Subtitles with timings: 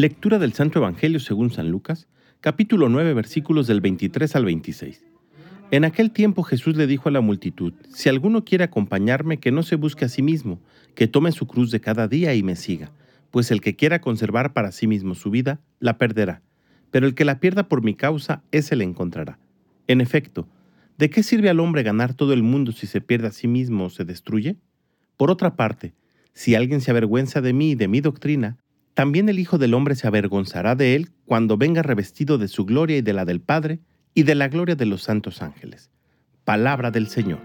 [0.00, 2.08] Lectura del Santo Evangelio según San Lucas,
[2.40, 5.04] capítulo 9, versículos del 23 al 26.
[5.72, 9.62] En aquel tiempo Jesús le dijo a la multitud, Si alguno quiere acompañarme, que no
[9.62, 10.58] se busque a sí mismo,
[10.94, 12.92] que tome su cruz de cada día y me siga,
[13.30, 16.40] pues el que quiera conservar para sí mismo su vida, la perderá,
[16.90, 19.38] pero el que la pierda por mi causa, ese la encontrará.
[19.86, 20.48] En efecto,
[20.96, 23.84] ¿de qué sirve al hombre ganar todo el mundo si se pierde a sí mismo
[23.84, 24.56] o se destruye?
[25.18, 25.92] Por otra parte,
[26.32, 28.56] si alguien se avergüenza de mí y de mi doctrina,
[29.00, 32.98] también el Hijo del Hombre se avergonzará de él cuando venga revestido de su gloria
[32.98, 33.80] y de la del Padre
[34.12, 35.90] y de la gloria de los santos ángeles.
[36.44, 37.40] Palabra del Señor.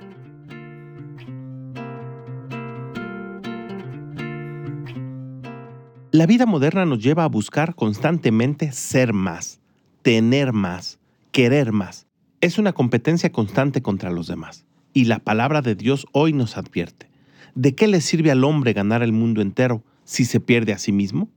[6.11, 9.61] La vida moderna nos lleva a buscar constantemente ser más,
[10.01, 10.99] tener más,
[11.31, 12.05] querer más.
[12.41, 14.65] Es una competencia constante contra los demás.
[14.91, 17.09] Y la palabra de Dios hoy nos advierte.
[17.53, 20.91] ¿De qué le sirve al hombre ganar el mundo entero si se pierde a sí
[20.91, 21.29] mismo?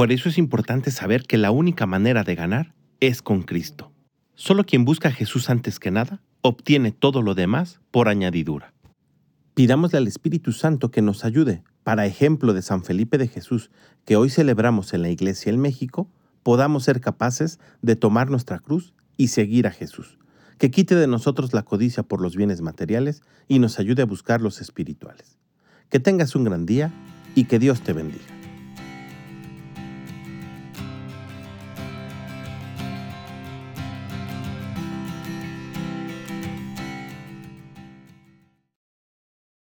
[0.00, 3.92] Por eso es importante saber que la única manera de ganar es con Cristo.
[4.34, 8.72] Solo quien busca a Jesús antes que nada obtiene todo lo demás por añadidura.
[9.52, 13.70] Pidámosle al Espíritu Santo que nos ayude, para ejemplo de San Felipe de Jesús,
[14.06, 16.10] que hoy celebramos en la Iglesia en México,
[16.42, 20.16] podamos ser capaces de tomar nuestra cruz y seguir a Jesús,
[20.56, 24.40] que quite de nosotros la codicia por los bienes materiales y nos ayude a buscar
[24.40, 25.36] los espirituales.
[25.90, 26.90] Que tengas un gran día
[27.34, 28.29] y que Dios te bendiga.